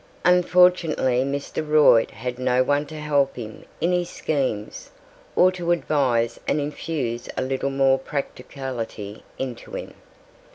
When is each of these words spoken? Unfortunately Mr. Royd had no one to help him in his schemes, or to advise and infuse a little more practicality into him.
Unfortunately 0.25 1.21
Mr. 1.23 1.61
Royd 1.61 2.09
had 2.09 2.39
no 2.39 2.63
one 2.63 2.87
to 2.87 2.97
help 2.99 3.35
him 3.35 3.65
in 3.79 3.91
his 3.91 4.09
schemes, 4.09 4.89
or 5.35 5.51
to 5.51 5.71
advise 5.71 6.39
and 6.47 6.59
infuse 6.59 7.29
a 7.37 7.43
little 7.43 7.69
more 7.69 7.99
practicality 7.99 9.21
into 9.37 9.75
him. 9.75 9.93